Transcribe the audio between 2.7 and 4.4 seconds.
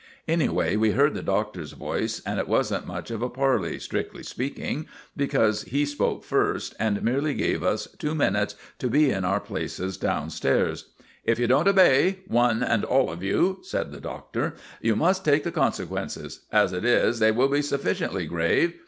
much of a parley, strictly